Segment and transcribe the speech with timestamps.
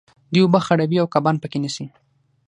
[0.31, 1.85] دوی اوبه خړوي او کبان په کې نیسي.